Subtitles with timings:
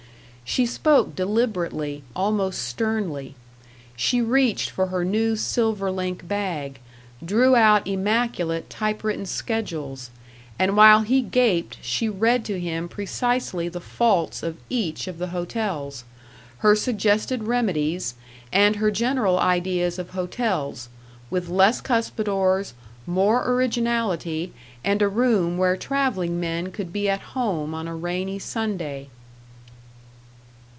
[0.43, 3.35] She spoke deliberately, almost sternly.
[3.95, 6.81] She reached for her new silver link bag,
[7.23, 10.09] drew out immaculate typewritten schedules,
[10.59, 15.27] and while he gaped she read to him precisely the faults of each of the
[15.27, 16.03] hotels,
[16.57, 18.15] her suggested remedies,
[18.51, 20.89] and her general ideas of hotels,
[21.29, 22.73] with less cuspidors,
[23.07, 24.51] more originality,
[24.83, 29.07] and a room where traveling men could be at home on a rainy Sunday.